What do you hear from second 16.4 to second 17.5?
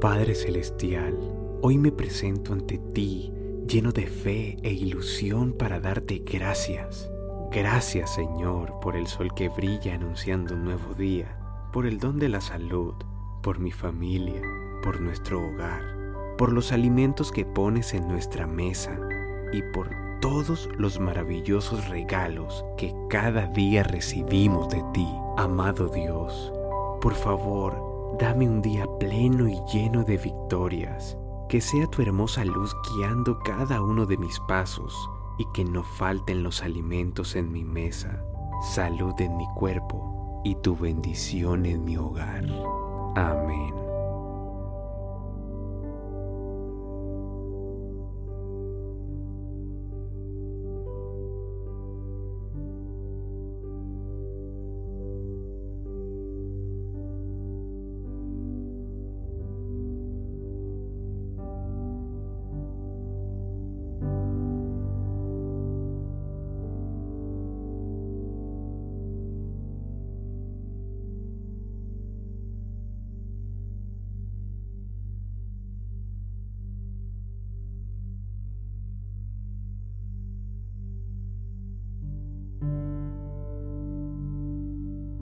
los alimentos que